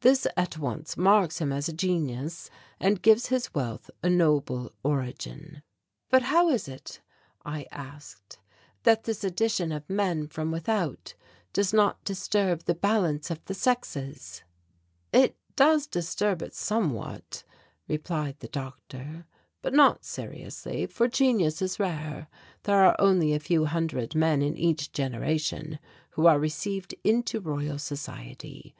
This 0.00 0.26
at 0.36 0.58
once 0.58 0.96
marks 0.96 1.38
him 1.40 1.52
as 1.52 1.68
a 1.68 1.72
genius 1.72 2.50
and 2.80 3.00
gives 3.00 3.26
his 3.28 3.54
wealth 3.54 3.92
a 4.02 4.10
noble 4.10 4.72
origin." 4.82 5.62
"But 6.10 6.22
how 6.22 6.48
is 6.48 6.66
it," 6.66 7.00
I 7.44 7.64
asked, 7.70 8.40
"that 8.82 9.04
this 9.04 9.22
addition 9.22 9.70
of 9.70 9.88
men 9.88 10.26
from 10.26 10.50
without 10.50 11.14
does 11.52 11.72
not 11.72 12.02
disturb 12.02 12.64
the 12.64 12.74
balance 12.74 13.30
of 13.30 13.44
the 13.44 13.54
sexes?" 13.54 14.42
"It 15.12 15.36
does 15.54 15.86
disturb 15.86 16.42
it 16.42 16.54
somewhat," 16.56 17.44
replied 17.86 18.40
the 18.40 18.48
doctor, 18.48 19.26
"but 19.62 19.72
not 19.74 20.04
seriously, 20.04 20.86
for 20.86 21.06
genius 21.06 21.62
is 21.62 21.78
rare. 21.78 22.26
There 22.64 22.84
are 22.84 22.96
only 23.00 23.32
a 23.32 23.38
few 23.38 23.66
hundred 23.66 24.16
men 24.16 24.42
in 24.42 24.56
each 24.58 24.90
generation 24.90 25.78
who 26.14 26.26
are 26.26 26.40
received 26.40 26.96
into 27.04 27.38
Royal 27.38 27.78
Society. 27.78 28.74